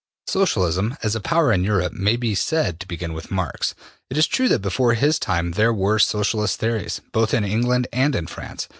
[0.25, 3.75] Socialism as a power in Europe may be said to begin with Marx.
[4.09, 8.15] It is true that before his time there were Socialist theories, both in England and
[8.15, 8.67] in France.